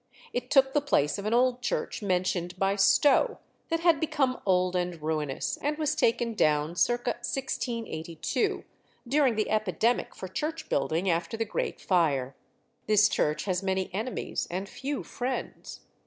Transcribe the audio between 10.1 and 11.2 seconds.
for church building